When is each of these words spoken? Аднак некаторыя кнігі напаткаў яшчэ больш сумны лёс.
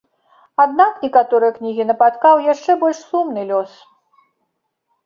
Аднак 0.63 1.03
некаторыя 1.05 1.51
кнігі 1.59 1.87
напаткаў 1.91 2.43
яшчэ 2.53 2.71
больш 2.87 3.07
сумны 3.13 3.41
лёс. 3.53 3.71